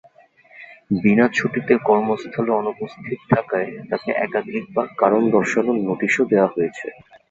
[1.01, 6.87] বিনা ছুটিতে কর্মস্থলে অনুপস্থিত থাকায় তাঁকে একাধিকবার কারণ দর্শানোর নোটিশও দেওয়া হয়েছে।